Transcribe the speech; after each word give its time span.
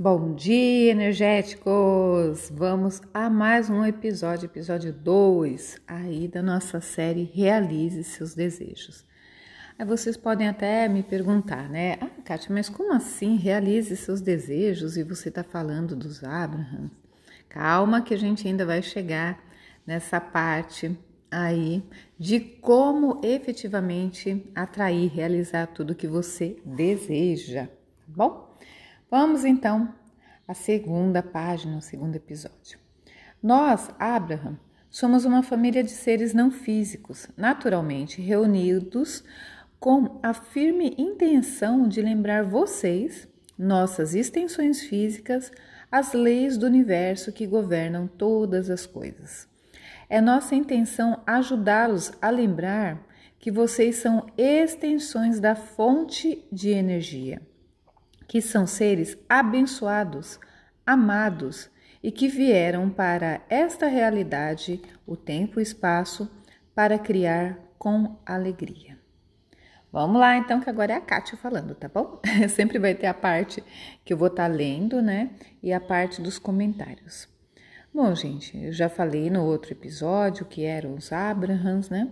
Bom 0.00 0.32
dia, 0.32 0.92
energéticos! 0.92 2.52
Vamos 2.54 3.02
a 3.12 3.28
mais 3.28 3.68
um 3.68 3.84
episódio, 3.84 4.46
episódio 4.46 4.92
2 4.92 5.80
aí 5.88 6.28
da 6.28 6.40
nossa 6.40 6.80
série 6.80 7.24
Realize 7.34 8.04
seus 8.04 8.32
desejos. 8.32 9.04
Aí 9.76 9.84
vocês 9.84 10.16
podem 10.16 10.46
até 10.46 10.86
me 10.86 11.02
perguntar, 11.02 11.68
né? 11.68 11.98
Ah, 12.00 12.10
Kátia, 12.24 12.54
mas 12.54 12.68
como 12.68 12.92
assim 12.92 13.34
realize 13.34 13.96
seus 13.96 14.20
desejos 14.20 14.96
e 14.96 15.02
você 15.02 15.30
está 15.30 15.42
falando 15.42 15.96
dos 15.96 16.22
Abraham? 16.22 16.92
Calma 17.48 18.00
que 18.00 18.14
a 18.14 18.18
gente 18.18 18.46
ainda 18.46 18.64
vai 18.64 18.82
chegar 18.82 19.42
nessa 19.84 20.20
parte 20.20 20.96
aí 21.28 21.82
de 22.16 22.38
como 22.38 23.20
efetivamente 23.24 24.48
atrair, 24.54 25.10
realizar 25.12 25.66
tudo 25.66 25.92
que 25.92 26.06
você 26.06 26.56
deseja, 26.64 27.66
tá 27.66 27.72
bom? 28.06 28.48
Vamos 29.10 29.42
então 29.42 29.94
à 30.46 30.52
segunda 30.52 31.22
página, 31.22 31.78
o 31.78 31.80
segundo 31.80 32.14
episódio. 32.14 32.78
Nós, 33.42 33.88
Abraham, 33.98 34.58
somos 34.90 35.24
uma 35.24 35.42
família 35.42 35.82
de 35.82 35.92
seres 35.92 36.34
não 36.34 36.50
físicos, 36.50 37.26
naturalmente 37.34 38.20
reunidos 38.20 39.24
com 39.80 40.20
a 40.22 40.34
firme 40.34 40.94
intenção 40.98 41.88
de 41.88 42.02
lembrar 42.02 42.44
vocês, 42.44 43.26
nossas 43.58 44.14
extensões 44.14 44.82
físicas, 44.82 45.50
as 45.90 46.12
leis 46.12 46.58
do 46.58 46.66
universo 46.66 47.32
que 47.32 47.46
governam 47.46 48.06
todas 48.06 48.68
as 48.68 48.84
coisas. 48.84 49.48
É 50.10 50.20
nossa 50.20 50.54
intenção 50.54 51.22
ajudá-los 51.26 52.12
a 52.20 52.28
lembrar 52.28 53.02
que 53.38 53.50
vocês 53.50 53.96
são 53.96 54.26
extensões 54.36 55.40
da 55.40 55.54
fonte 55.54 56.46
de 56.52 56.68
energia 56.68 57.40
que 58.28 58.42
são 58.42 58.66
seres 58.66 59.18
abençoados, 59.28 60.38
amados 60.86 61.70
e 62.02 62.12
que 62.12 62.28
vieram 62.28 62.88
para 62.90 63.40
esta 63.48 63.86
realidade, 63.86 64.80
o 65.06 65.16
tempo 65.16 65.58
e 65.58 65.62
espaço, 65.62 66.30
para 66.74 66.98
criar 66.98 67.58
com 67.78 68.16
alegria. 68.24 68.96
Vamos 69.90 70.20
lá, 70.20 70.36
então, 70.36 70.60
que 70.60 70.68
agora 70.68 70.92
é 70.92 70.96
a 70.96 71.00
Kátia 71.00 71.38
falando, 71.38 71.74
tá 71.74 71.88
bom? 71.88 72.20
Sempre 72.50 72.78
vai 72.78 72.94
ter 72.94 73.06
a 73.06 73.14
parte 73.14 73.64
que 74.04 74.12
eu 74.12 74.18
vou 74.18 74.28
estar 74.28 74.48
tá 74.48 74.54
lendo, 74.54 75.00
né? 75.00 75.30
E 75.62 75.72
a 75.72 75.80
parte 75.80 76.20
dos 76.20 76.38
comentários. 76.38 77.26
Bom, 77.92 78.14
gente, 78.14 78.56
eu 78.56 78.70
já 78.70 78.90
falei 78.90 79.30
no 79.30 79.42
outro 79.44 79.72
episódio 79.72 80.44
que 80.44 80.62
eram 80.62 80.94
os 80.94 81.10
Abrahams, 81.10 81.88
né? 81.90 82.08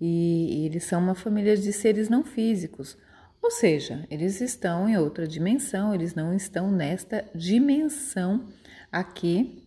E 0.00 0.64
eles 0.64 0.84
são 0.84 0.98
uma 0.98 1.14
família 1.14 1.56
de 1.56 1.72
seres 1.74 2.08
não 2.08 2.24
físicos, 2.24 2.96
ou 3.42 3.50
seja, 3.50 4.06
eles 4.10 4.40
estão 4.40 4.88
em 4.88 4.96
outra 4.96 5.26
dimensão, 5.26 5.94
eles 5.94 6.14
não 6.14 6.34
estão 6.34 6.70
nesta 6.70 7.24
dimensão 7.34 8.48
aqui, 8.92 9.66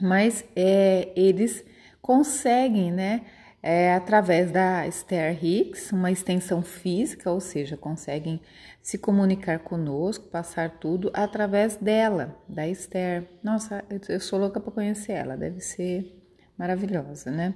mas 0.00 0.44
é, 0.54 1.12
eles 1.16 1.64
conseguem, 2.00 2.92
né, 2.92 3.22
é, 3.62 3.94
através 3.94 4.50
da 4.50 4.86
Esther 4.86 5.44
Hicks, 5.44 5.92
uma 5.92 6.10
extensão 6.10 6.62
física, 6.62 7.30
ou 7.30 7.40
seja, 7.40 7.76
conseguem 7.76 8.40
se 8.82 8.96
comunicar 8.96 9.58
conosco, 9.58 10.28
passar 10.28 10.78
tudo 10.78 11.10
através 11.12 11.76
dela, 11.76 12.36
da 12.48 12.66
Esther. 12.66 13.28
Nossa, 13.42 13.84
eu 14.08 14.20
sou 14.20 14.38
louca 14.38 14.58
para 14.58 14.72
conhecer 14.72 15.12
ela, 15.12 15.36
deve 15.36 15.60
ser 15.60 16.16
maravilhosa, 16.56 17.30
né? 17.30 17.54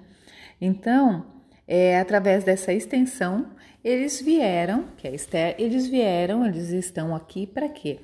Então, 0.61 1.34
é, 1.67 1.99
através 1.99 2.45
dessa 2.45 2.73
extensão, 2.73 3.47
eles 3.83 4.21
vieram, 4.21 4.85
que 4.97 5.07
é 5.07 5.15
Esther, 5.15 5.57
eles 5.59 5.87
vieram, 5.87 6.47
eles 6.47 6.71
estão 6.71 7.15
aqui 7.15 7.47
para 7.47 7.69
quê? 7.69 7.99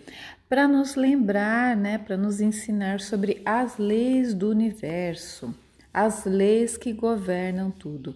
Para 0.48 0.69
nos 0.69 0.94
lembrar, 0.94 1.77
né, 1.77 1.97
para 1.98 2.16
nos 2.16 2.41
ensinar 2.41 3.00
sobre 3.00 3.41
as 3.44 3.78
leis 3.78 4.34
do 4.34 4.50
universo, 4.50 5.55
as 5.92 6.25
leis 6.25 6.77
que 6.77 6.92
governam 6.92 7.70
tudo. 7.70 8.15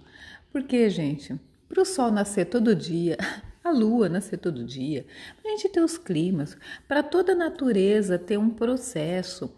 Porque, 0.53 0.89
gente, 0.91 1.39
para 1.69 1.83
o 1.83 1.87
sol 1.87 2.11
nascer 2.11 2.47
todo 2.47 2.75
dia, 2.75 3.17
a 3.65 3.71
lua 3.71 4.09
nascer 4.09 4.39
todo 4.39 4.65
dia, 4.65 5.07
para 5.41 5.51
a 5.51 5.57
gente 5.57 5.71
ter 5.71 5.81
os 5.81 5.97
climas, 5.97 6.57
para 6.87 7.03
toda 7.03 7.33
a 7.33 7.37
natureza 7.37 8.19
ter 8.19 8.37
um 8.37 8.51
processo, 8.51 9.51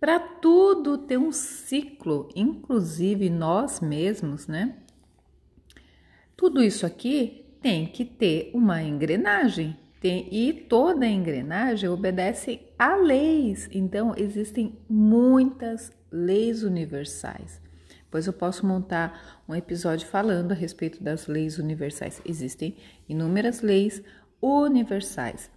para 0.00 0.18
tudo 0.18 0.96
ter 0.96 1.18
um 1.18 1.30
ciclo, 1.30 2.30
inclusive 2.34 3.28
nós 3.28 3.80
mesmos, 3.80 4.46
né? 4.46 4.74
Tudo 6.40 6.62
isso 6.62 6.86
aqui 6.86 7.54
tem 7.60 7.84
que 7.84 8.02
ter 8.02 8.50
uma 8.54 8.82
engrenagem. 8.82 9.76
Tem, 10.00 10.26
e 10.32 10.54
toda 10.54 11.06
engrenagem 11.06 11.90
obedece 11.90 12.62
a 12.78 12.96
leis. 12.96 13.68
Então, 13.70 14.14
existem 14.16 14.78
muitas 14.88 15.92
leis 16.10 16.62
universais. 16.62 17.60
Pois 18.10 18.26
eu 18.26 18.32
posso 18.32 18.66
montar 18.66 19.42
um 19.46 19.54
episódio 19.54 20.08
falando 20.08 20.52
a 20.52 20.54
respeito 20.54 21.04
das 21.04 21.26
leis 21.26 21.58
universais. 21.58 22.22
Existem 22.24 22.74
inúmeras 23.06 23.60
leis 23.60 24.02
universais. 24.40 25.50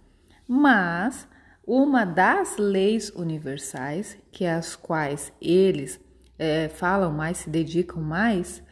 Mas 0.46 1.26
uma 1.66 2.04
das 2.04 2.58
leis 2.58 3.08
universais, 3.08 4.18
que 4.30 4.44
é 4.44 4.52
as 4.52 4.76
quais 4.76 5.32
eles 5.40 5.98
é, 6.38 6.68
falam 6.68 7.10
mais, 7.10 7.38
se 7.38 7.48
dedicam 7.48 8.02
mais, 8.02 8.62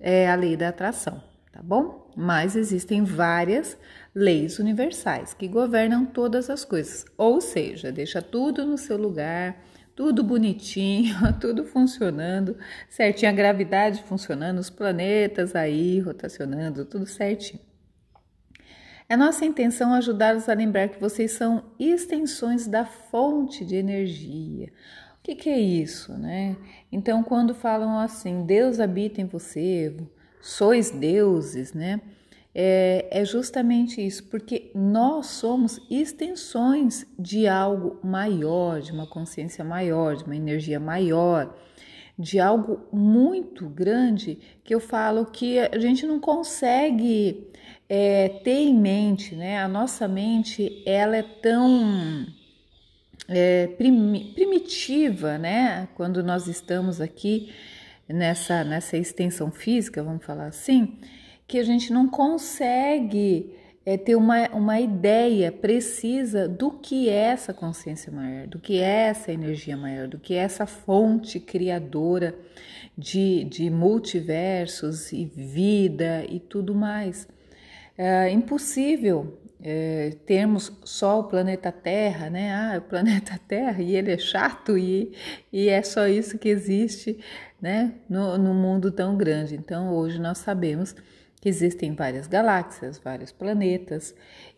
é 0.00 0.28
a 0.28 0.34
lei 0.34 0.56
da 0.56 0.70
atração 0.70 1.29
tá 1.60 1.64
bom? 1.64 2.10
Mas 2.16 2.56
existem 2.56 3.04
várias 3.04 3.76
leis 4.14 4.58
universais 4.58 5.34
que 5.34 5.46
governam 5.46 6.06
todas 6.06 6.48
as 6.48 6.64
coisas, 6.64 7.04
ou 7.18 7.38
seja, 7.40 7.92
deixa 7.92 8.22
tudo 8.22 8.64
no 8.64 8.78
seu 8.78 8.96
lugar, 8.96 9.62
tudo 9.94 10.24
bonitinho, 10.24 11.14
tudo 11.38 11.66
funcionando 11.66 12.56
certinho, 12.88 13.30
a 13.30 13.34
gravidade 13.34 14.02
funcionando, 14.04 14.58
os 14.58 14.70
planetas 14.70 15.54
aí 15.54 16.00
rotacionando, 16.00 16.86
tudo 16.86 17.04
certinho. 17.04 17.60
É 19.06 19.14
nossa 19.14 19.44
intenção 19.44 19.92
ajudá-los 19.92 20.48
a 20.48 20.54
lembrar 20.54 20.88
que 20.88 21.00
vocês 21.00 21.32
são 21.32 21.64
extensões 21.78 22.66
da 22.66 22.86
fonte 22.86 23.66
de 23.66 23.76
energia. 23.76 24.72
O 25.18 25.22
que, 25.22 25.34
que 25.34 25.50
é 25.50 25.58
isso, 25.58 26.16
né? 26.16 26.56
Então, 26.90 27.22
quando 27.22 27.54
falam 27.54 27.98
assim, 27.98 28.46
Deus 28.46 28.80
habita 28.80 29.20
em 29.20 29.26
você, 29.26 29.94
sois 30.40 30.90
deuses, 30.90 31.72
né? 31.72 32.00
É, 32.52 33.06
é, 33.12 33.24
justamente 33.24 34.04
isso, 34.04 34.24
porque 34.24 34.72
nós 34.74 35.26
somos 35.26 35.80
extensões 35.88 37.06
de 37.16 37.46
algo 37.46 38.00
maior, 38.02 38.80
de 38.80 38.90
uma 38.90 39.06
consciência 39.06 39.64
maior, 39.64 40.16
de 40.16 40.24
uma 40.24 40.34
energia 40.34 40.80
maior, 40.80 41.56
de 42.18 42.40
algo 42.40 42.88
muito 42.92 43.68
grande 43.68 44.36
que 44.64 44.74
eu 44.74 44.80
falo 44.80 45.26
que 45.26 45.60
a 45.60 45.78
gente 45.78 46.04
não 46.04 46.18
consegue 46.18 47.50
é, 47.88 48.28
ter 48.42 48.58
em 48.58 48.74
mente, 48.74 49.36
né? 49.36 49.62
A 49.62 49.68
nossa 49.68 50.08
mente 50.08 50.82
ela 50.84 51.16
é 51.16 51.22
tão 51.22 52.26
é, 53.28 53.68
primitiva, 54.34 55.38
né? 55.38 55.88
Quando 55.94 56.22
nós 56.22 56.48
estamos 56.48 57.00
aqui 57.00 57.52
nessa, 58.12 58.64
nessa 58.64 58.96
extensão 58.96 59.50
física, 59.50 60.02
vamos 60.02 60.24
falar 60.24 60.46
assim, 60.46 60.98
que 61.46 61.58
a 61.58 61.64
gente 61.64 61.92
não 61.92 62.08
consegue 62.08 63.54
é, 63.84 63.96
ter 63.96 64.14
uma, 64.14 64.48
uma 64.50 64.80
ideia 64.80 65.50
precisa 65.50 66.46
do 66.46 66.70
que 66.70 67.08
é 67.08 67.14
essa 67.14 67.52
consciência 67.52 68.12
maior, 68.12 68.46
do 68.46 68.58
que 68.58 68.78
é 68.78 69.08
essa 69.08 69.32
energia 69.32 69.76
maior, 69.76 70.06
do 70.06 70.18
que 70.18 70.34
é 70.34 70.38
essa 70.38 70.66
fonte 70.66 71.40
criadora 71.40 72.34
de, 72.96 73.44
de 73.44 73.70
multiversos 73.70 75.12
e 75.12 75.24
vida 75.24 76.24
e 76.28 76.38
tudo 76.38 76.74
mais. 76.74 77.26
É 77.96 78.30
impossível 78.30 79.38
é, 79.62 80.16
termos 80.24 80.72
só 80.84 81.20
o 81.20 81.24
planeta 81.24 81.70
Terra, 81.70 82.30
né? 82.30 82.52
Ah, 82.54 82.78
o 82.78 82.82
planeta 82.82 83.38
Terra 83.46 83.82
e 83.82 83.94
ele 83.94 84.12
é 84.12 84.18
chato 84.18 84.78
e, 84.78 85.12
e 85.52 85.68
é 85.68 85.82
só 85.82 86.06
isso 86.06 86.38
que 86.38 86.48
existe 86.48 87.18
né, 87.60 87.94
no, 88.08 88.38
no 88.38 88.54
mundo 88.54 88.90
tão 88.90 89.16
grande. 89.16 89.54
Então, 89.54 89.94
hoje 89.94 90.18
nós 90.18 90.38
sabemos 90.38 90.94
que 91.40 91.48
existem 91.48 91.94
várias 91.94 92.26
galáxias, 92.26 92.98
vários 92.98 93.32
planetas 93.32 94.14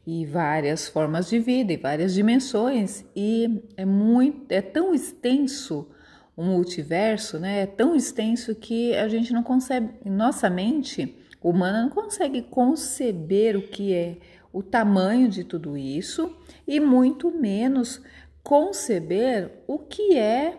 e 0.07 0.27
várias 0.27 0.89
formas 0.89 1.29
de 1.29 1.39
vida 1.39 1.73
e 1.73 1.77
várias 1.77 2.13
dimensões 2.13 3.05
e 3.15 3.63
é 3.77 3.85
muito 3.85 4.51
é 4.51 4.61
tão 4.61 4.93
extenso 4.93 5.89
o 6.37 6.43
multiverso, 6.43 7.39
né? 7.39 7.61
É 7.61 7.67
tão 7.67 7.95
extenso 7.95 8.55
que 8.55 8.97
a 8.97 9.07
gente 9.07 9.33
não 9.33 9.43
consegue, 9.43 9.91
nossa 10.05 10.51
mente 10.51 11.17
humana 11.41 11.83
não 11.83 11.91
consegue 11.91 12.43
conceber 12.43 13.57
o 13.57 13.63
que 13.63 13.93
é 13.95 14.17
o 14.53 14.63
tamanho 14.63 15.29
de 15.29 15.45
tudo 15.45 15.77
isso 15.77 16.37
e 16.67 16.81
muito 16.81 17.31
menos 17.31 18.03
conceber 18.43 19.63
o 19.67 19.79
que 19.79 20.17
é 20.17 20.59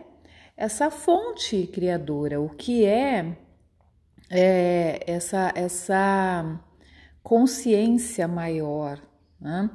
essa 0.56 0.90
fonte 0.90 1.66
criadora, 1.66 2.40
o 2.40 2.48
que 2.48 2.84
é, 2.84 3.36
é 4.30 5.00
essa, 5.06 5.52
essa 5.54 6.60
consciência 7.22 8.28
maior. 8.28 9.00
Né? 9.40 9.70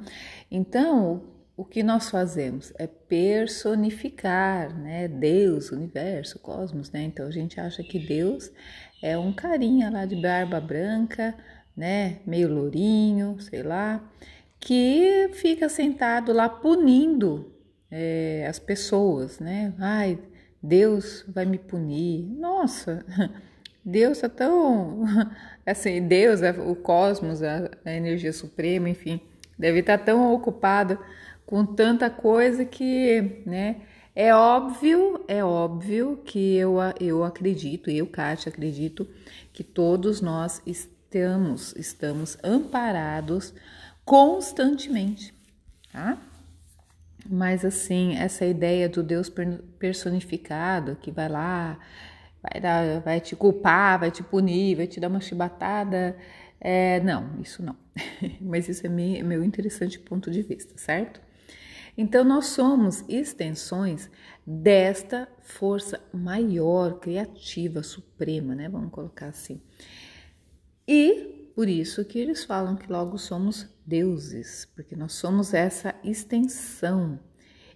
Então, 0.50 1.22
o 1.60 1.64
que 1.64 1.82
nós 1.82 2.08
fazemos 2.08 2.72
é 2.78 2.86
personificar, 2.86 4.74
né? 4.78 5.06
Deus, 5.06 5.70
universo, 5.70 6.38
cosmos, 6.38 6.90
né? 6.90 7.02
Então 7.02 7.26
a 7.26 7.30
gente 7.30 7.60
acha 7.60 7.82
que 7.82 7.98
Deus 7.98 8.50
é 9.02 9.18
um 9.18 9.30
carinha 9.30 9.90
lá 9.90 10.06
de 10.06 10.16
barba 10.16 10.58
branca, 10.58 11.34
né? 11.76 12.20
Meio 12.26 12.48
lourinho, 12.48 13.38
sei 13.40 13.62
lá, 13.62 14.02
que 14.58 15.28
fica 15.34 15.68
sentado 15.68 16.32
lá 16.32 16.48
punindo 16.48 17.52
é, 17.90 18.46
as 18.48 18.58
pessoas, 18.58 19.38
né? 19.38 19.74
Ai, 19.78 20.18
Deus 20.62 21.24
vai 21.28 21.44
me 21.44 21.58
punir. 21.58 22.24
Nossa, 22.24 23.04
Deus 23.84 24.22
é 24.22 24.28
tão 24.28 25.04
assim, 25.64 26.06
Deus, 26.06 26.40
o 26.66 26.74
cosmos, 26.74 27.42
a, 27.42 27.70
energia 27.86 28.32
suprema, 28.32 28.88
enfim, 28.88 29.20
deve 29.58 29.80
estar 29.80 29.98
tão 29.98 30.32
ocupado 30.32 30.98
com 31.46 31.64
tanta 31.64 32.10
coisa 32.10 32.64
que, 32.64 33.42
né? 33.46 33.82
É 34.14 34.34
óbvio, 34.34 35.24
é 35.28 35.42
óbvio 35.42 36.20
que 36.24 36.56
eu, 36.56 36.76
eu 37.00 37.24
acredito, 37.24 37.90
eu, 37.90 38.06
Kátia, 38.06 38.50
acredito 38.50 39.08
que 39.52 39.62
todos 39.62 40.20
nós 40.20 40.60
estamos, 40.66 41.74
estamos 41.76 42.36
amparados 42.42 43.54
constantemente, 44.04 45.32
tá? 45.92 46.18
Mas 47.28 47.64
assim, 47.64 48.16
essa 48.16 48.44
ideia 48.44 48.88
do 48.88 49.02
Deus 49.02 49.32
personificado 49.78 50.96
que 50.96 51.10
vai 51.10 51.28
lá, 51.28 51.78
vai, 52.42 52.60
dar, 52.60 53.00
vai 53.00 53.20
te 53.20 53.36
culpar, 53.36 54.00
vai 54.00 54.10
te 54.10 54.22
punir, 54.22 54.76
vai 54.76 54.86
te 54.86 54.98
dar 54.98 55.08
uma 55.08 55.20
chibatada, 55.20 56.16
é, 56.60 57.00
não, 57.00 57.40
isso 57.40 57.62
não. 57.62 57.76
Mas 58.40 58.68
isso 58.68 58.86
é 58.86 58.88
meu, 58.88 59.24
meu 59.24 59.44
interessante 59.44 59.98
ponto 59.98 60.30
de 60.30 60.42
vista, 60.42 60.74
certo? 60.76 61.20
Então, 61.96 62.24
nós 62.24 62.46
somos 62.46 63.04
extensões 63.08 64.10
desta 64.46 65.28
força 65.42 66.00
maior, 66.12 66.98
criativa, 66.98 67.82
suprema, 67.82 68.54
né? 68.54 68.68
Vamos 68.68 68.90
colocar 68.90 69.26
assim. 69.26 69.60
E 70.86 71.39
por 71.54 71.68
isso 71.68 72.04
que 72.04 72.18
eles 72.18 72.44
falam 72.44 72.76
que 72.76 72.90
logo 72.90 73.18
somos 73.18 73.68
deuses, 73.86 74.66
porque 74.74 74.96
nós 74.96 75.12
somos 75.12 75.52
essa 75.54 75.94
extensão. 76.04 77.18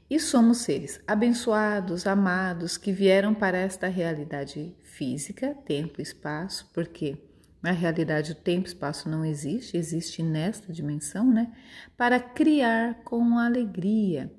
E 0.08 0.20
somos 0.20 0.58
seres 0.58 1.00
abençoados, 1.06 2.06
amados, 2.06 2.76
que 2.76 2.92
vieram 2.92 3.34
para 3.34 3.58
esta 3.58 3.88
realidade 3.88 4.76
física, 4.82 5.56
tempo 5.66 6.00
e 6.00 6.02
espaço, 6.02 6.70
porque 6.74 7.18
na 7.64 7.72
realidade, 7.72 8.32
o 8.32 8.34
tempo 8.34 8.66
e 8.66 8.68
espaço 8.68 9.08
não 9.08 9.24
existe, 9.24 9.74
existe 9.74 10.22
nesta 10.22 10.70
dimensão, 10.70 11.32
né? 11.32 11.50
Para 11.96 12.20
criar 12.20 13.02
com 13.04 13.38
alegria. 13.38 14.30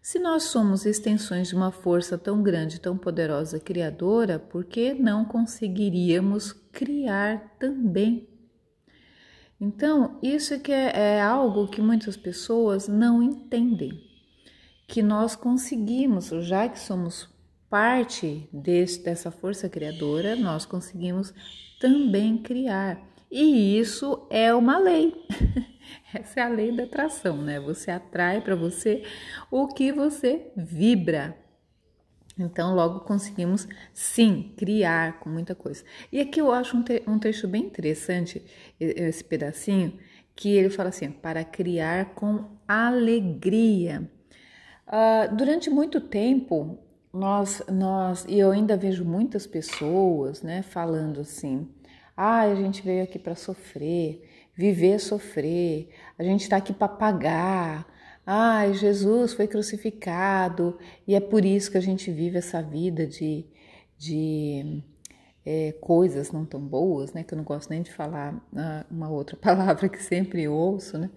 Se 0.00 0.20
nós 0.20 0.44
somos 0.44 0.86
extensões 0.86 1.48
de 1.48 1.56
uma 1.56 1.72
força 1.72 2.16
tão 2.16 2.40
grande, 2.40 2.80
tão 2.80 2.96
poderosa, 2.96 3.58
criadora, 3.58 4.38
por 4.38 4.64
que 4.64 4.94
não 4.94 5.24
conseguiríamos 5.24 6.52
criar 6.70 7.56
também? 7.58 8.28
Então, 9.60 10.18
isso 10.22 10.54
é 10.54 10.58
que 10.58 10.72
é, 10.72 11.16
é 11.16 11.20
algo 11.20 11.66
que 11.66 11.80
muitas 11.80 12.16
pessoas 12.16 12.86
não 12.86 13.22
entendem. 13.22 14.04
Que 14.86 15.02
nós 15.02 15.34
conseguimos, 15.34 16.28
já 16.28 16.68
que 16.68 16.78
somos 16.78 17.28
parte 17.68 18.48
desse, 18.52 19.02
dessa 19.02 19.30
força 19.30 19.68
criadora, 19.68 20.36
nós 20.36 20.64
conseguimos 20.64 21.34
também 21.80 22.38
criar. 22.38 23.00
E 23.30 23.78
isso 23.78 24.26
é 24.30 24.54
uma 24.54 24.78
lei. 24.78 25.14
Essa 26.14 26.40
é 26.40 26.42
a 26.42 26.48
lei 26.48 26.72
da 26.72 26.84
atração, 26.84 27.36
né? 27.42 27.60
Você 27.60 27.90
atrai 27.90 28.40
para 28.40 28.56
você 28.56 29.02
o 29.50 29.68
que 29.68 29.92
você 29.92 30.50
vibra. 30.56 31.36
Então, 32.38 32.74
logo 32.74 33.00
conseguimos 33.00 33.66
sim 33.92 34.54
criar 34.56 35.18
com 35.18 35.28
muita 35.28 35.54
coisa. 35.54 35.82
E 36.12 36.20
aqui 36.20 36.40
eu 36.40 36.52
acho 36.52 36.76
um, 36.76 36.82
te 36.82 37.02
um 37.06 37.18
trecho 37.18 37.48
bem 37.48 37.64
interessante, 37.64 38.44
esse 38.78 39.24
pedacinho, 39.24 39.98
que 40.36 40.50
ele 40.56 40.70
fala 40.70 40.90
assim: 40.90 41.10
para 41.10 41.44
criar 41.44 42.14
com 42.14 42.44
alegria. 42.66 44.08
Uh, 44.86 45.34
durante 45.34 45.68
muito 45.68 46.00
tempo, 46.00 46.78
nós, 47.12 47.62
nós, 47.68 48.24
e 48.28 48.38
eu 48.38 48.50
ainda 48.50 48.76
vejo 48.76 49.04
muitas 49.04 49.46
pessoas, 49.46 50.42
né, 50.42 50.62
falando 50.62 51.20
assim: 51.20 51.68
ah, 52.16 52.42
a 52.42 52.54
gente 52.54 52.82
veio 52.82 53.02
aqui 53.02 53.18
para 53.18 53.34
sofrer, 53.34 54.22
viver 54.54 54.98
sofrer, 55.00 55.88
a 56.18 56.22
gente 56.22 56.42
está 56.42 56.56
aqui 56.56 56.72
para 56.72 56.88
pagar. 56.88 57.97
Ai, 58.30 58.74
Jesus 58.74 59.32
foi 59.32 59.48
crucificado 59.48 60.78
e 61.06 61.14
é 61.14 61.20
por 61.20 61.46
isso 61.46 61.70
que 61.70 61.78
a 61.78 61.80
gente 61.80 62.10
vive 62.10 62.36
essa 62.36 62.60
vida 62.62 63.06
de, 63.06 63.46
de 63.96 64.82
é, 65.46 65.72
coisas 65.80 66.30
não 66.30 66.44
tão 66.44 66.60
boas, 66.60 67.14
né? 67.14 67.24
Que 67.24 67.32
eu 67.32 67.38
não 67.38 67.44
gosto 67.44 67.70
nem 67.70 67.80
de 67.80 67.90
falar 67.90 68.38
ah, 68.54 68.84
uma 68.90 69.08
outra 69.08 69.34
palavra 69.40 69.88
que 69.88 70.02
sempre 70.02 70.46
ouço, 70.46 70.98
né? 70.98 71.10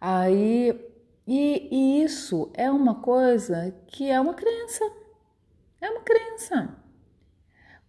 Aí, 0.00 0.74
e, 1.24 1.68
e 1.70 2.02
isso 2.02 2.50
é 2.54 2.68
uma 2.68 2.96
coisa 2.96 3.72
que 3.86 4.10
é 4.10 4.20
uma 4.20 4.34
crença, 4.34 4.84
é 5.80 5.88
uma 5.88 6.00
crença. 6.00 6.79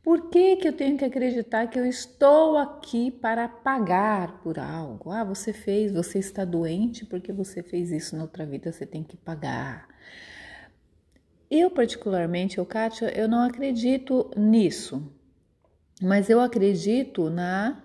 Por 0.03 0.29
que, 0.29 0.55
que 0.55 0.67
eu 0.67 0.73
tenho 0.73 0.97
que 0.97 1.05
acreditar 1.05 1.67
que 1.67 1.77
eu 1.77 1.85
estou 1.85 2.57
aqui 2.57 3.11
para 3.11 3.47
pagar 3.47 4.41
por 4.41 4.57
algo? 4.57 5.11
Ah, 5.11 5.23
você 5.23 5.53
fez, 5.53 5.91
você 5.91 6.17
está 6.17 6.43
doente 6.43 7.05
porque 7.05 7.31
você 7.31 7.61
fez 7.61 7.91
isso 7.91 8.15
na 8.15 8.23
outra 8.23 8.45
vida, 8.45 8.71
você 8.71 8.85
tem 8.85 9.03
que 9.03 9.15
pagar. 9.15 9.87
Eu, 11.49 11.69
particularmente, 11.69 12.57
eu, 12.57 12.65
Kátia, 12.65 13.15
eu 13.15 13.27
não 13.27 13.43
acredito 13.43 14.31
nisso, 14.35 15.13
mas 16.01 16.29
eu 16.29 16.41
acredito 16.41 17.29
na 17.29 17.83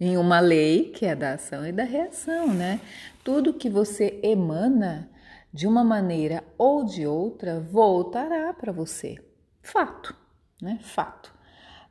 em 0.00 0.16
uma 0.16 0.38
lei 0.38 0.90
que 0.90 1.04
é 1.04 1.16
da 1.16 1.32
ação 1.32 1.66
e 1.66 1.72
da 1.72 1.82
reação, 1.82 2.54
né? 2.54 2.80
Tudo 3.24 3.52
que 3.52 3.68
você 3.68 4.20
emana 4.22 5.10
de 5.52 5.66
uma 5.66 5.82
maneira 5.82 6.44
ou 6.56 6.84
de 6.84 7.06
outra 7.06 7.58
voltará 7.58 8.54
para 8.54 8.70
você. 8.70 9.16
Fato, 9.60 10.14
né? 10.62 10.78
Fato. 10.82 11.37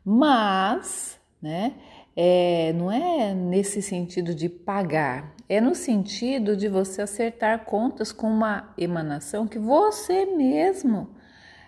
Mas, 0.10 1.20
né, 1.42 1.74
é, 2.16 2.72
não 2.72 2.90
é 2.90 3.34
nesse 3.34 3.82
sentido 3.82 4.34
de 4.34 4.48
pagar, 4.48 5.36
é 5.50 5.60
no 5.60 5.76
sentido 5.76 6.56
de 6.56 6.70
você 6.70 7.02
acertar 7.02 7.66
contas 7.66 8.14
com 8.14 8.28
uma 8.28 8.74
emanação 8.78 9.46
que 9.46 9.60
você 9.60 10.26
mesmo 10.26 11.10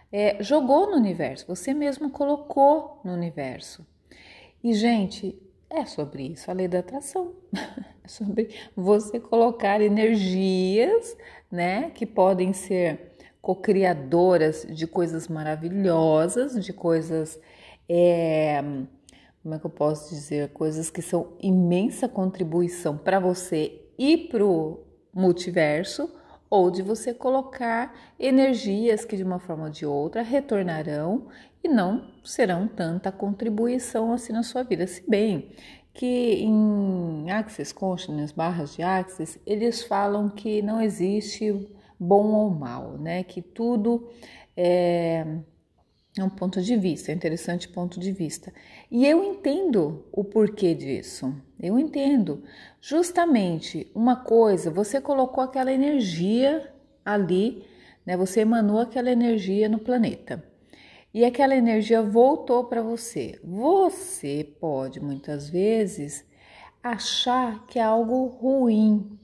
é, 0.09 0.41
jogou 0.41 0.89
no 0.89 0.95
universo, 0.95 1.45
você 1.45 1.73
mesmo 1.73 2.11
colocou 2.11 3.01
no 3.03 3.11
universo. 3.11 3.85
E, 4.63 4.73
gente, 4.73 5.37
é 5.69 5.85
sobre 5.85 6.23
isso 6.27 6.49
a 6.49 6.53
lei 6.53 6.69
da 6.69 6.79
atração. 6.79 7.33
É 8.01 8.07
sobre 8.07 8.55
você 8.73 9.19
colocar 9.19 9.81
energias, 9.81 11.15
né, 11.51 11.91
que 11.93 12.05
podem 12.05 12.53
ser 12.53 13.11
co-criadoras 13.41 14.65
de 14.67 14.87
coisas 14.87 15.27
maravilhosas, 15.27 16.63
de 16.65 16.71
coisas, 16.73 17.37
é, 17.89 18.61
como 19.41 19.55
é 19.55 19.59
que 19.59 19.65
eu 19.65 19.71
posso 19.71 20.13
dizer, 20.13 20.49
coisas 20.49 20.89
que 20.89 21.01
são 21.01 21.33
imensa 21.41 22.07
contribuição 22.07 22.97
para 22.97 23.19
você 23.19 23.81
e 23.97 24.15
para 24.15 24.45
o 24.45 24.79
multiverso, 25.13 26.09
ou 26.49 26.71
de 26.71 26.81
você 26.81 27.13
colocar 27.13 27.93
energias 28.19 29.05
que 29.05 29.15
de 29.15 29.23
uma 29.23 29.39
forma 29.39 29.65
ou 29.65 29.69
de 29.69 29.85
outra 29.85 30.21
retornarão 30.21 31.27
e 31.63 31.67
não 31.67 32.11
serão 32.23 32.67
tanta 32.67 33.11
contribuição 33.11 34.13
assim 34.13 34.33
na 34.33 34.43
sua 34.43 34.63
vida. 34.63 34.87
Se 34.87 35.07
bem 35.07 35.51
que 35.93 36.43
em 36.43 37.29
Axis 37.29 37.71
Consciousness, 37.71 38.31
barras 38.31 38.75
de 38.75 38.81
Axis, 38.81 39.37
eles 39.45 39.83
falam 39.83 40.29
que 40.29 40.61
não 40.61 40.81
existe 40.81 41.67
bom 41.99 42.31
ou 42.33 42.49
mal, 42.49 42.97
né? 42.97 43.23
Que 43.23 43.41
tudo 43.41 44.09
é, 44.55 45.25
é 46.17 46.23
um 46.23 46.29
ponto 46.29 46.61
de 46.61 46.75
vista, 46.75 47.11
é 47.11 47.13
um 47.13 47.17
interessante 47.17 47.67
ponto 47.67 47.99
de 47.99 48.11
vista. 48.11 48.51
E 48.89 49.05
eu 49.05 49.23
entendo 49.23 50.05
o 50.11 50.23
porquê 50.23 50.73
disso. 50.73 51.33
Eu 51.59 51.77
entendo. 51.77 52.43
Justamente 52.81 53.89
uma 53.93 54.15
coisa, 54.15 54.71
você 54.71 54.99
colocou 54.99 55.43
aquela 55.43 55.71
energia 55.71 56.73
ali, 57.05 57.63
né? 58.05 58.17
Você 58.17 58.41
emanou 58.41 58.79
aquela 58.79 59.11
energia 59.11 59.69
no 59.69 59.79
planeta. 59.79 60.43
E 61.13 61.25
aquela 61.25 61.55
energia 61.55 62.01
voltou 62.01 62.65
para 62.65 62.81
você. 62.81 63.39
Você 63.43 64.43
pode 64.59 64.99
muitas 64.99 65.49
vezes 65.49 66.25
achar 66.83 67.65
que 67.67 67.77
é 67.77 67.83
algo 67.83 68.25
ruim, 68.27 69.19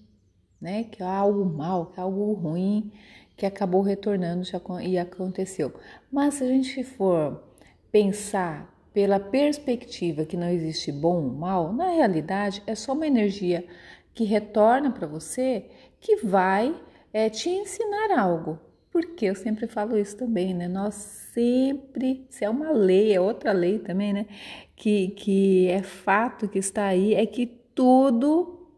né? 0.62 0.84
Que 0.84 1.02
é 1.02 1.06
algo 1.06 1.46
mal, 1.46 1.88
que 1.88 2.00
é 2.00 2.04
algo 2.04 2.34
ruim 2.34 2.92
que 3.36 3.46
acabou 3.46 3.82
retornando 3.82 4.44
e 4.82 4.98
aconteceu. 4.98 5.74
Mas 6.12 6.36
se 6.36 6.44
a 6.44 6.48
gente 6.48 6.84
for 6.84 7.44
pensar 7.92 8.74
pela 8.94 9.20
perspectiva 9.20 10.26
que 10.26 10.38
não 10.38 10.50
existe 10.50 10.92
bom 10.92 11.24
ou 11.24 11.34
mal, 11.34 11.74
na 11.74 11.90
realidade 11.90 12.64
é 12.66 12.74
só 12.76 12.94
uma 12.94 13.06
energia 13.06 13.66
que 14.14 14.24
retorna 14.24 14.90
para 14.92 15.06
você 15.06 15.66
que 16.00 16.16
vai 16.18 16.74
é, 17.12 17.30
te 17.30 17.50
ensinar 17.50 18.18
algo. 18.18 18.58
Porque 18.90 19.26
eu 19.26 19.36
sempre 19.36 19.68
falo 19.68 19.98
isso 19.98 20.16
também, 20.16 20.54
né? 20.54 20.70
Nós 20.70 20.96
sempre, 21.34 22.26
se 22.30 22.46
é 22.46 22.50
uma 22.50 22.72
lei, 22.72 23.12
é 23.12 23.20
outra 23.20 23.52
lei 23.52 23.80
também, 23.80 24.14
né? 24.14 24.26
Que, 24.74 25.10
que 25.10 25.68
é 25.68 25.84
fato 25.84 26.48
que 26.48 26.60
está 26.60 26.86
aí, 26.86 27.14
é 27.14 27.26
que 27.26 27.46
tudo, 27.46 28.70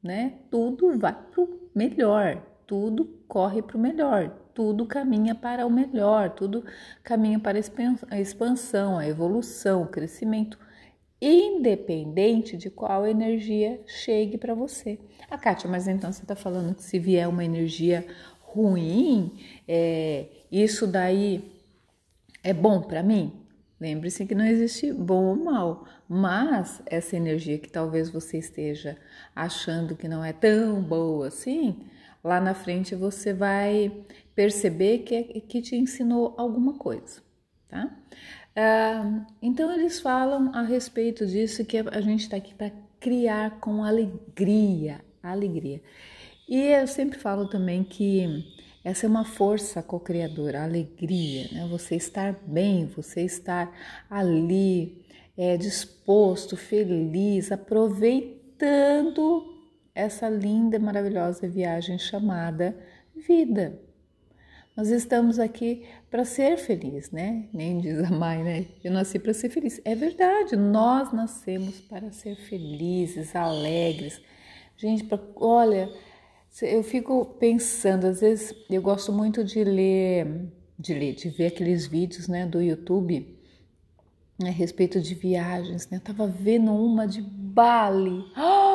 né? 0.00 0.34
Tudo 0.48 0.96
vai 0.96 1.12
para 1.12 1.42
o 1.42 1.58
melhor, 1.74 2.40
tudo 2.70 3.04
corre 3.26 3.62
para 3.62 3.76
o 3.76 3.80
melhor, 3.80 4.30
tudo 4.54 4.86
caminha 4.86 5.34
para 5.34 5.66
o 5.66 5.70
melhor, 5.70 6.30
tudo 6.30 6.64
caminha 7.02 7.36
para 7.36 7.58
a 8.08 8.20
expansão, 8.20 8.96
a 8.96 9.08
evolução, 9.08 9.82
o 9.82 9.88
crescimento, 9.88 10.56
independente 11.20 12.56
de 12.56 12.70
qual 12.70 13.08
energia 13.08 13.80
chegue 13.88 14.38
para 14.38 14.54
você. 14.54 15.00
Ah, 15.28 15.36
Kátia, 15.36 15.68
mas 15.68 15.88
então 15.88 16.12
você 16.12 16.22
está 16.22 16.36
falando 16.36 16.76
que 16.76 16.84
se 16.84 16.96
vier 16.96 17.28
uma 17.28 17.44
energia 17.44 18.06
ruim, 18.40 19.36
é, 19.66 20.28
isso 20.48 20.86
daí 20.86 21.60
é 22.44 22.54
bom 22.54 22.82
para 22.82 23.02
mim? 23.02 23.32
Lembre-se 23.80 24.24
que 24.26 24.34
não 24.34 24.44
existe 24.44 24.92
bom 24.92 25.24
ou 25.24 25.34
mal, 25.34 25.86
mas 26.08 26.80
essa 26.86 27.16
energia 27.16 27.58
que 27.58 27.68
talvez 27.68 28.10
você 28.10 28.38
esteja 28.38 28.96
achando 29.34 29.96
que 29.96 30.06
não 30.06 30.24
é 30.24 30.32
tão 30.32 30.80
boa 30.80 31.26
assim, 31.26 31.84
lá 32.22 32.40
na 32.40 32.54
frente 32.54 32.94
você 32.94 33.32
vai 33.32 34.04
perceber 34.34 34.98
que, 34.98 35.22
que 35.42 35.62
te 35.62 35.76
ensinou 35.76 36.34
alguma 36.38 36.74
coisa, 36.74 37.22
tá? 37.68 37.96
Ah, 38.54 39.26
então 39.40 39.72
eles 39.72 40.00
falam 40.00 40.54
a 40.54 40.62
respeito 40.62 41.26
disso 41.26 41.64
que 41.64 41.78
a 41.78 42.00
gente 42.00 42.22
está 42.22 42.36
aqui 42.36 42.54
para 42.54 42.72
criar 42.98 43.60
com 43.60 43.84
alegria, 43.84 45.00
alegria. 45.22 45.80
E 46.48 46.58
eu 46.58 46.86
sempre 46.86 47.18
falo 47.18 47.48
também 47.48 47.84
que 47.84 48.44
essa 48.82 49.06
é 49.06 49.08
uma 49.08 49.24
força 49.24 49.82
co-criadora, 49.82 50.64
alegria, 50.64 51.48
né? 51.52 51.68
Você 51.70 51.96
estar 51.96 52.32
bem, 52.46 52.86
você 52.86 53.22
estar 53.22 53.70
ali, 54.08 55.04
é, 55.36 55.56
disposto, 55.56 56.56
feliz, 56.56 57.52
aproveitando 57.52 59.59
essa 60.00 60.28
linda, 60.28 60.78
maravilhosa 60.78 61.48
viagem 61.48 61.98
chamada 61.98 62.76
vida. 63.14 63.78
Nós 64.76 64.88
estamos 64.88 65.38
aqui 65.38 65.84
para 66.10 66.24
ser 66.24 66.56
feliz, 66.56 67.10
né? 67.10 67.48
Nem 67.52 67.80
diz 67.80 67.98
a 68.02 68.10
mãe, 68.10 68.42
né? 68.42 68.66
Eu 68.82 68.92
nasci 68.92 69.18
para 69.18 69.34
ser 69.34 69.50
feliz. 69.50 69.80
É 69.84 69.94
verdade, 69.94 70.56
nós 70.56 71.12
nascemos 71.12 71.80
para 71.80 72.10
ser 72.12 72.36
felizes, 72.36 73.36
alegres. 73.36 74.20
Gente, 74.76 75.04
pra, 75.04 75.20
olha, 75.36 75.90
eu 76.62 76.82
fico 76.82 77.26
pensando, 77.38 78.06
às 78.06 78.20
vezes 78.20 78.54
eu 78.70 78.80
gosto 78.80 79.12
muito 79.12 79.44
de 79.44 79.62
ler, 79.62 80.50
de 80.78 80.94
ler, 80.94 81.14
de 81.14 81.28
ver 81.28 81.48
aqueles 81.48 81.86
vídeos 81.86 82.26
né, 82.26 82.46
do 82.46 82.62
YouTube 82.62 83.38
né, 84.40 84.48
a 84.48 84.52
respeito 84.52 85.00
de 85.00 85.14
viagens. 85.14 85.90
Né? 85.90 85.98
Eu 85.98 86.00
tava 86.00 86.26
vendo 86.26 86.72
uma 86.72 87.06
de 87.06 87.20
Bali. 87.20 88.24
Oh, 88.36 88.69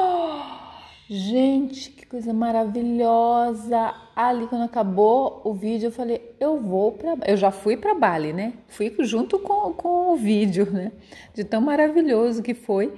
gente, 1.10 1.92
que 1.92 2.06
coisa 2.06 2.34
maravilhosa! 2.34 3.94
Ali, 4.16 4.48
quando 4.48 4.64
acabou 4.64 5.42
o 5.44 5.54
vídeo, 5.54 5.88
eu 5.88 5.92
falei: 5.92 6.36
eu 6.40 6.60
vou 6.60 6.92
para. 6.94 7.18
Eu 7.28 7.38
já 7.38 7.52
fui 7.52 7.78
para 7.78 7.94
Bali, 7.94 8.34
né? 8.34 8.54
Fui 8.68 8.94
junto 9.02 9.40
com, 9.40 9.74
com 9.74 10.14
o 10.14 10.16
vídeo, 10.16 10.70
né? 10.72 10.92
De 11.34 11.44
tão 11.44 11.62
maravilhoso 11.62 12.42
que 12.42 12.54
foi. 12.54 12.94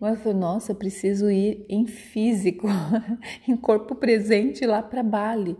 Mas 0.00 0.14
eu 0.14 0.18
falei, 0.18 0.38
nossa, 0.38 0.74
preciso 0.74 1.30
ir 1.30 1.64
em 1.68 1.86
físico, 1.86 2.66
em 3.48 3.56
corpo 3.56 3.94
presente 3.94 4.66
lá 4.66 4.82
para 4.82 5.02
Bali. 5.02 5.56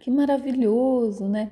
Que 0.00 0.10
maravilhoso, 0.10 1.26
né? 1.26 1.50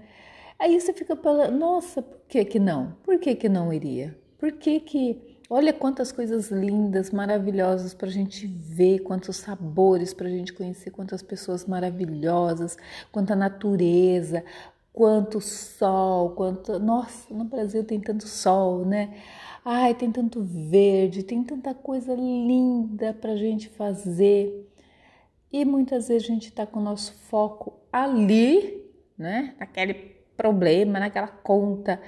Aí 0.59 0.79
você 0.81 0.93
fica 0.93 1.15
falando, 1.15 1.57
nossa, 1.57 2.03
por 2.03 2.19
que 2.29 2.45
que 2.45 2.59
não? 2.59 2.97
Por 3.05 3.19
que 3.19 3.35
que 3.35 3.49
não 3.49 3.73
iria? 3.73 4.17
Por 4.39 4.53
que 4.53 4.81
que... 4.81 5.36
Olha 5.49 5.73
quantas 5.73 6.11
coisas 6.11 6.51
lindas, 6.51 7.13
maravilhosas 7.13 7.95
para 7.95 8.09
a 8.09 8.13
gente 8.13 8.49
ver, 8.49 8.99
quantos 9.01 9.37
sabores 9.37 10.13
para 10.13 10.27
a 10.27 10.31
gente 10.31 10.53
conhecer, 10.53 10.91
quantas 10.91 11.23
pessoas 11.23 11.65
maravilhosas, 11.67 12.77
quanta 13.13 13.37
natureza, 13.37 14.45
quanto 14.93 15.41
sol, 15.41 16.31
quanto. 16.31 16.81
Nossa, 16.81 17.33
no 17.33 17.45
Brasil 17.45 17.85
tem 17.85 18.01
tanto 18.01 18.27
sol, 18.27 18.85
né? 18.85 19.23
Ai, 19.65 19.95
tem 19.95 20.11
tanto 20.11 20.43
verde, 20.43 21.23
tem 21.23 21.45
tanta 21.45 21.73
coisa 21.75 22.13
linda 22.15 23.15
para 23.15 23.33
a 23.33 23.37
gente 23.37 23.69
fazer. 23.69 24.69
E 25.53 25.65
muitas 25.65 26.09
vezes 26.09 26.29
a 26.29 26.33
gente 26.33 26.49
está 26.49 26.67
com 26.67 26.81
o 26.81 26.83
nosso 26.83 27.13
foco 27.29 27.75
ali, 27.93 28.85
né? 29.17 29.55
Naquele 29.61 29.95
problema, 30.37 30.99
naquela 30.99 31.29
conta. 31.29 32.01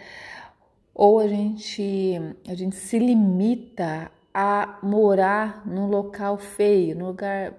Ou 0.99 1.21
a 1.21 1.28
gente, 1.28 2.21
a 2.49 2.55
gente 2.57 2.75
se 2.75 2.99
limita 2.99 4.11
a 4.35 4.81
morar 4.83 5.64
num 5.64 5.87
local 5.87 6.38
feio, 6.38 6.99
num 6.99 7.07
lugar, 7.07 7.55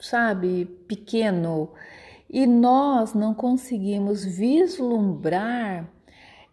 sabe, 0.00 0.64
pequeno. 0.88 1.72
E 2.26 2.46
nós 2.46 3.12
não 3.12 3.34
conseguimos 3.34 4.24
vislumbrar 4.24 5.86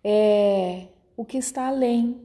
é, 0.03 0.87
o 1.15 1.23
que 1.23 1.37
está 1.37 1.69
além. 1.69 2.21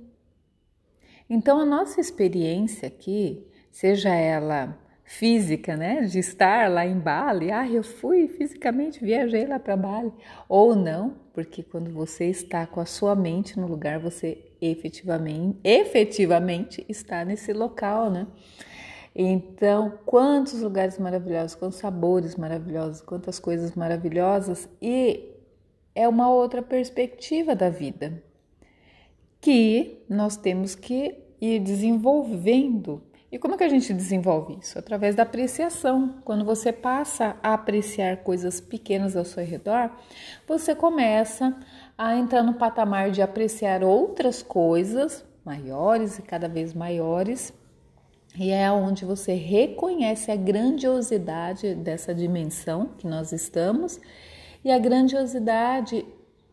Então, 1.31 1.61
a 1.61 1.65
nossa 1.65 2.01
experiência 2.01 2.89
aqui, 2.89 3.47
seja 3.71 4.13
ela 4.13 4.77
física, 5.19 5.77
né, 5.77 6.01
de 6.03 6.19
estar 6.19 6.71
lá 6.71 6.87
em 6.87 6.99
Bali, 6.99 7.51
ah, 7.51 7.69
eu 7.69 7.83
fui 7.83 8.29
fisicamente, 8.29 9.05
viajei 9.05 9.47
lá 9.47 9.59
para 9.59 9.77
Bali, 9.77 10.11
ou 10.49 10.75
não, 10.75 11.17
porque 11.35 11.63
quando 11.63 11.93
você 11.93 12.27
está 12.27 12.67
com 12.67 12.81
a 12.81 12.87
sua 12.87 13.15
mente 13.15 13.61
no 13.61 13.67
lugar, 13.67 13.99
você 13.99 14.39
efetivamente, 14.61 15.59
efetivamente 15.63 16.85
está 16.89 17.27
nesse 17.27 17.53
local, 17.53 18.11
né? 18.11 18.27
Então, 19.15 19.99
quantos 20.07 20.63
lugares 20.63 20.99
maravilhosos, 20.99 21.55
quantos 21.55 21.79
sabores 21.79 22.35
maravilhosos, 22.35 23.03
quantas 23.03 23.39
coisas 23.39 23.75
maravilhosas, 23.75 24.67
e 24.81 25.31
é 25.95 26.09
uma 26.09 26.31
outra 26.31 26.63
perspectiva 26.63 27.55
da 27.55 27.69
vida 27.69 28.23
que 29.43 29.99
nós 30.09 30.39
temos 30.39 30.75
que 30.75 31.15
ir 31.39 31.61
desenvolvendo. 31.61 33.03
E 33.33 33.39
como 33.39 33.57
que 33.57 33.65
a 33.65 33.69
gente 33.69 33.95
desenvolve 33.95 34.59
isso? 34.61 34.79
Através 34.79 35.15
da 35.15 35.23
apreciação. 35.23 36.17
Quando 36.23 36.45
você 36.45 36.71
passa 36.71 37.35
a 37.43 37.55
apreciar 37.55 38.19
coisas 38.19 38.61
pequenas 38.61 39.17
ao 39.17 39.25
seu 39.25 39.43
redor, 39.43 39.91
você 40.47 40.75
começa 40.75 41.59
a 41.97 42.15
entrar 42.15 42.43
no 42.43 42.53
patamar 42.53 43.11
de 43.11 43.23
apreciar 43.23 43.83
outras 43.83 44.43
coisas 44.43 45.25
maiores 45.43 46.19
e 46.19 46.23
cada 46.23 46.47
vez 46.47 46.75
maiores. 46.75 47.55
E 48.39 48.51
é 48.51 48.71
onde 48.71 49.07
você 49.07 49.33
reconhece 49.33 50.31
a 50.31 50.37
grandiosidade 50.37 51.75
dessa 51.75 52.15
dimensão 52.15 52.91
que 52.99 53.07
nós 53.07 53.33
estamos 53.33 53.99
e 54.63 54.71
a 54.71 54.79
grandiosidade 54.79 56.05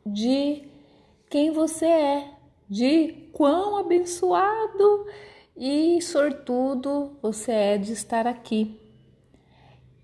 de 0.06 0.64
quem 1.30 1.52
você 1.52 1.86
é, 1.86 2.32
de 2.70 3.30
quão 3.34 3.76
abençoado 3.76 5.06
e 5.60 6.02
sortudo 6.02 7.18
você 7.22 7.52
é 7.52 7.78
de 7.78 7.92
estar 7.92 8.26
aqui. 8.26 8.80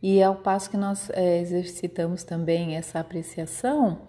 E 0.04 0.22
ao 0.22 0.36
passo 0.36 0.70
que 0.70 0.76
nós 0.76 1.10
é, 1.12 1.40
exercitamos 1.40 2.26
também 2.26 2.76
essa 2.76 3.00
apreciação, 3.00 4.02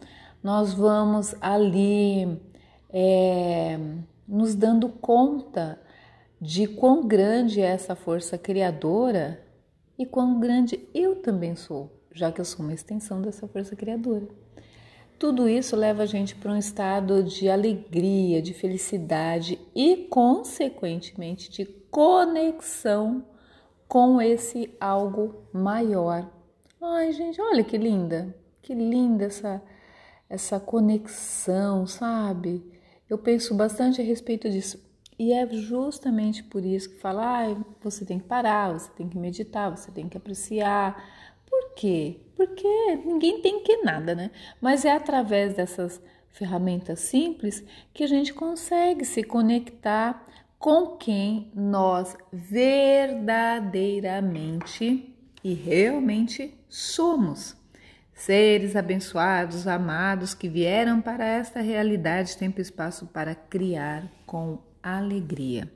nós 0.42 0.74
vamos 0.74 1.36
ali 1.40 2.42
é, 2.90 3.78
nos 4.26 4.56
dando 4.56 4.88
conta 4.88 5.80
de 6.40 6.66
quão 6.66 7.06
grande 7.06 7.62
é 7.62 7.66
essa 7.66 7.94
força 7.94 8.36
criadora 8.36 9.40
e 9.96 10.04
quão 10.04 10.40
grande 10.40 10.86
eu 10.92 11.16
também 11.16 11.54
sou, 11.54 11.90
já 12.12 12.32
que 12.32 12.40
eu 12.40 12.44
sou 12.44 12.64
uma 12.66 12.74
extensão 12.74 13.22
dessa 13.22 13.46
força 13.46 13.76
criadora. 13.76 14.26
Tudo 15.18 15.48
isso 15.48 15.74
leva 15.74 16.02
a 16.02 16.06
gente 16.06 16.34
para 16.34 16.52
um 16.52 16.58
estado 16.58 17.22
de 17.22 17.48
alegria, 17.48 18.42
de 18.42 18.52
felicidade 18.52 19.58
e, 19.74 20.08
consequentemente, 20.10 21.50
de 21.50 21.64
conexão 21.64 23.24
com 23.88 24.20
esse 24.20 24.74
algo 24.78 25.46
maior. 25.54 26.30
Ai, 26.82 27.12
gente, 27.12 27.40
olha 27.40 27.64
que 27.64 27.78
linda, 27.78 28.36
que 28.60 28.74
linda 28.74 29.24
essa, 29.24 29.62
essa 30.28 30.60
conexão, 30.60 31.86
sabe? 31.86 32.62
Eu 33.08 33.16
penso 33.16 33.54
bastante 33.54 34.02
a 34.02 34.04
respeito 34.04 34.50
disso. 34.50 34.84
E 35.18 35.32
é 35.32 35.48
justamente 35.50 36.44
por 36.44 36.62
isso 36.62 36.90
que 36.90 36.96
fala, 36.96 37.42
ah, 37.42 37.56
você 37.80 38.04
tem 38.04 38.18
que 38.18 38.26
parar, 38.26 38.74
você 38.74 38.90
tem 38.90 39.08
que 39.08 39.16
meditar, 39.16 39.70
você 39.70 39.90
tem 39.90 40.10
que 40.10 40.16
apreciar, 40.18 41.02
por 41.48 41.74
quê? 41.74 42.20
Porque 42.34 42.96
ninguém 43.04 43.40
tem 43.40 43.62
que 43.62 43.78
nada, 43.78 44.14
né? 44.14 44.30
Mas 44.60 44.84
é 44.84 44.92
através 44.92 45.54
dessas 45.54 46.00
ferramentas 46.28 47.00
simples 47.00 47.64
que 47.94 48.04
a 48.04 48.06
gente 48.06 48.34
consegue 48.34 49.04
se 49.04 49.22
conectar 49.22 50.26
com 50.58 50.96
quem 50.96 51.50
nós 51.54 52.16
verdadeiramente 52.32 55.14
e 55.42 55.54
realmente 55.54 56.54
somos. 56.68 57.56
seres 58.12 58.74
abençoados, 58.74 59.66
amados 59.66 60.32
que 60.32 60.48
vieram 60.48 61.02
para 61.02 61.26
esta 61.26 61.60
realidade, 61.60 62.38
tempo 62.38 62.60
e 62.60 62.62
espaço 62.62 63.06
para 63.06 63.34
criar 63.34 64.10
com 64.24 64.58
alegria. 64.82 65.70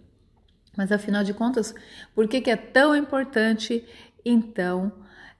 Mas 0.74 0.90
afinal 0.90 1.22
de 1.22 1.34
contas, 1.34 1.74
por 2.14 2.26
que, 2.26 2.40
que 2.40 2.50
é 2.50 2.56
tão 2.56 2.96
importante 2.96 3.84
então 4.24 4.90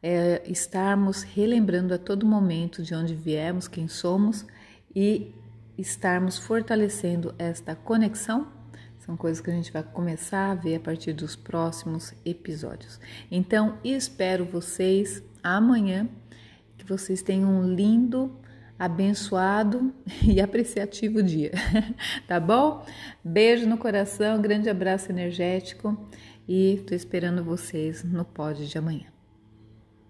é, 0.02 0.42
estarmos 0.46 1.22
relembrando 1.22 1.94
a 1.94 1.98
todo 1.98 2.26
momento 2.26 2.82
de 2.82 2.94
onde 2.94 3.14
viemos, 3.14 3.68
quem 3.68 3.88
somos 3.88 4.46
e 4.94 5.34
estarmos 5.76 6.38
fortalecendo 6.38 7.34
esta 7.38 7.74
conexão? 7.74 8.48
São 8.98 9.16
coisas 9.16 9.40
que 9.40 9.50
a 9.50 9.54
gente 9.54 9.72
vai 9.72 9.82
começar 9.82 10.50
a 10.50 10.54
ver 10.54 10.76
a 10.76 10.80
partir 10.80 11.12
dos 11.12 11.34
próximos 11.34 12.14
episódios. 12.24 13.00
Então, 13.30 13.78
espero 13.82 14.44
vocês 14.44 15.22
amanhã, 15.42 16.08
que 16.76 16.84
vocês 16.84 17.22
tenham 17.22 17.50
um 17.50 17.74
lindo, 17.74 18.30
abençoado 18.78 19.92
e 20.22 20.40
apreciativo 20.40 21.22
dia, 21.22 21.52
tá 22.26 22.40
bom? 22.40 22.86
Beijo 23.22 23.66
no 23.66 23.76
coração, 23.76 24.40
grande 24.40 24.70
abraço 24.70 25.10
energético 25.10 26.08
e 26.48 26.82
tô 26.86 26.94
esperando 26.94 27.44
vocês 27.44 28.02
no 28.02 28.24
pódio 28.24 28.66
de 28.66 28.78
amanhã. 28.78 29.19